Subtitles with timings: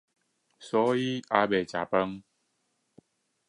[0.57, 2.23] 所以還沒吃飯